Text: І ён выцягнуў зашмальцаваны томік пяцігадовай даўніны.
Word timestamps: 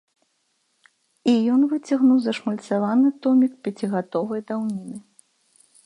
І 1.33 1.35
ён 1.55 1.61
выцягнуў 1.75 2.17
зашмальцаваны 2.29 3.07
томік 3.27 3.53
пяцігадовай 3.69 4.41
даўніны. 4.53 4.97